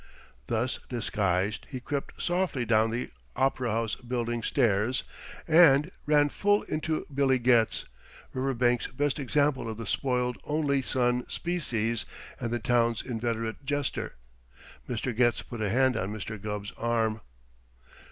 Thus 0.47 0.79
disguised, 0.89 1.67
he 1.69 1.79
crept 1.79 2.19
softly 2.19 2.65
down 2.65 2.89
the 2.89 3.11
Opera 3.35 3.69
House 3.69 3.93
Building 3.93 4.41
stairs 4.41 5.03
and 5.47 5.91
ran 6.07 6.29
full 6.29 6.63
into 6.63 7.05
Billy 7.13 7.37
Getz, 7.37 7.85
Riverbank's 8.33 8.87
best 8.87 9.19
example 9.19 9.69
of 9.69 9.77
the 9.77 9.85
spoiled 9.85 10.39
only 10.43 10.81
son 10.81 11.29
species, 11.29 12.07
and 12.39 12.49
the 12.49 12.57
town's 12.57 13.03
inveterate 13.03 13.63
jester. 13.63 14.15
Mr. 14.89 15.15
Getz 15.15 15.43
put 15.43 15.61
a 15.61 15.69
hand 15.69 15.95
on 15.95 16.09
Mr. 16.11 16.41
Gubb's 16.41 16.71
arm. 16.79 17.21